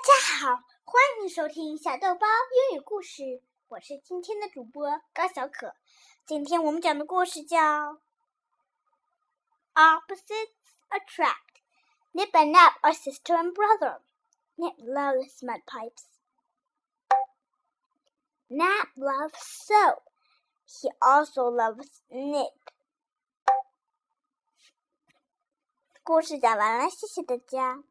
[0.00, 2.26] 大家好，欢迎收听小豆包
[2.70, 5.74] 英语故事，我是今天的主播高小可。
[6.24, 7.58] 今天我们讲的故事叫
[9.74, 10.54] 《Opposites
[10.88, 11.34] Attract》。
[12.14, 14.00] Nip and Nap are sister and brother.
[14.56, 16.06] Nip loves mud pipes.
[18.48, 20.04] Nap loves soap.
[20.66, 22.54] He also loves Nip.
[26.02, 27.84] 故事讲完了，谢谢大家。